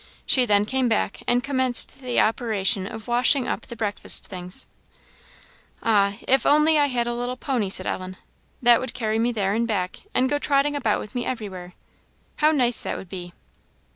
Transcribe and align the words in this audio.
She 0.25 0.47
then 0.47 0.65
came 0.65 0.89
back 0.89 1.21
and 1.27 1.43
commenced 1.43 1.99
the 1.99 2.19
operation 2.19 2.87
of 2.87 3.07
washing 3.07 3.47
up 3.47 3.67
the 3.67 3.75
breakfast 3.75 4.25
things. 4.25 4.65
"Ah, 5.83 6.15
if 6.27 6.43
I 6.43 6.49
only 6.49 6.73
had 6.73 7.05
a 7.05 7.13
little 7.13 7.37
pony," 7.37 7.69
said 7.69 7.85
Ellen, 7.85 8.17
"that 8.63 8.79
would 8.79 8.95
carry 8.95 9.19
me 9.19 9.31
there 9.31 9.53
and 9.53 9.67
back, 9.67 9.97
and 10.15 10.27
go 10.27 10.39
trotting 10.39 10.75
about 10.75 10.99
with 11.01 11.13
me 11.13 11.23
everywhere 11.23 11.75
how 12.37 12.49
nice 12.49 12.81
that 12.81 12.97
would 12.97 13.09
be!" 13.09 13.31